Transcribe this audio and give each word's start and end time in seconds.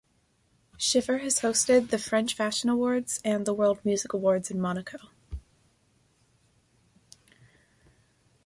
Schiffer 0.79 1.19
has 1.19 1.41
hosted 1.41 1.91
the 1.91 1.99
French 1.99 2.33
Fashion 2.33 2.71
Awards 2.71 3.21
and 3.23 3.45
the 3.45 3.53
World 3.53 3.79
Music 3.85 4.13
Awards 4.13 4.49
in 4.49 4.59
Monaco. 4.59 4.97